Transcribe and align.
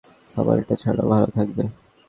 খাবার 0.33 0.55
এটা 0.61 0.75
ছাড়াও 0.81 1.07
ভালো 1.11 1.27
থাকবে! 1.37 1.63